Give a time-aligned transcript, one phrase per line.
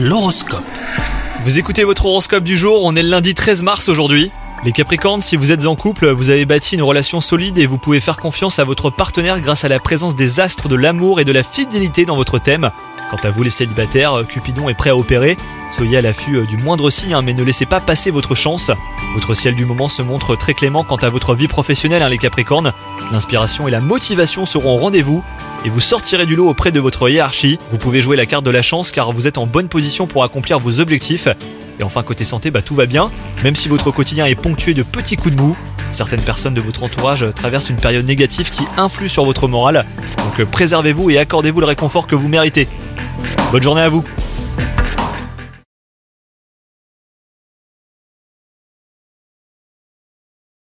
[0.00, 0.62] L'horoscope.
[1.42, 4.30] Vous écoutez votre horoscope du jour, on est le lundi 13 mars aujourd'hui.
[4.64, 7.78] Les Capricornes, si vous êtes en couple, vous avez bâti une relation solide et vous
[7.78, 11.24] pouvez faire confiance à votre partenaire grâce à la présence des astres de l'amour et
[11.24, 12.70] de la fidélité dans votre thème.
[13.10, 15.36] Quant à vous les célibataires, Cupidon est prêt à opérer.
[15.72, 18.70] Soyez à l'affût euh, du moindre signe, hein, mais ne laissez pas passer votre chance.
[19.14, 22.18] Votre ciel du moment se montre très clément quant à votre vie professionnelle, hein, les
[22.18, 22.72] Capricornes.
[23.10, 25.24] L'inspiration et la motivation seront au rendez-vous
[25.64, 27.58] et vous sortirez du lot auprès de votre hiérarchie.
[27.70, 30.24] Vous pouvez jouer la carte de la chance car vous êtes en bonne position pour
[30.24, 31.28] accomplir vos objectifs.
[31.80, 33.10] Et enfin côté santé, bah, tout va bien,
[33.44, 35.56] même si votre quotidien est ponctué de petits coups de boue.
[35.90, 39.86] Certaines personnes de votre entourage traversent une période négative qui influe sur votre morale.
[40.18, 42.68] Donc euh, préservez-vous et accordez-vous le réconfort que vous méritez.
[43.52, 44.04] Bonne journée à vous